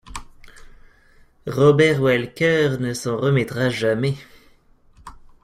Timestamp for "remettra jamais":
3.17-4.15